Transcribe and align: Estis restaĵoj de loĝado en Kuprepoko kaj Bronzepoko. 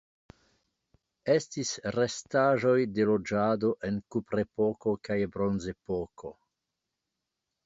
Estis 1.33 1.73
restaĵoj 1.95 2.73
de 2.95 3.05
loĝado 3.09 3.71
en 3.91 4.01
Kuprepoko 4.17 4.95
kaj 5.09 5.19
Bronzepoko. 5.37 6.35